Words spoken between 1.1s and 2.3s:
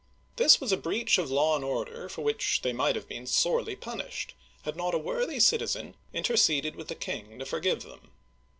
of law and order for